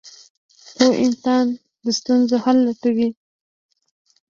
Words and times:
•پوه 0.75 0.93
انسان 1.05 1.45
د 1.83 1.85
ستونزو 1.99 2.35
حل 2.43 2.57
لټوي. 2.67 3.09